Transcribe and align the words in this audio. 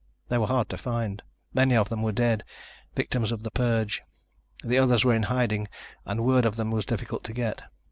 They 0.29 0.39
were 0.39 0.47
hard 0.47 0.67
to 0.69 0.79
find. 0.79 1.21
Many 1.53 1.75
of 1.77 1.89
them 1.89 2.01
were 2.01 2.11
dead, 2.11 2.43
victims 2.95 3.31
of 3.31 3.43
the 3.43 3.51
purge. 3.51 4.01
The 4.63 4.79
others 4.79 5.05
were 5.05 5.13
in 5.13 5.21
hiding 5.29 5.67
and 6.07 6.25
word 6.25 6.43
of 6.47 6.55
them 6.55 6.71
was 6.71 6.87
difficult 6.87 7.23
to 7.25 7.33
get. 7.33 7.61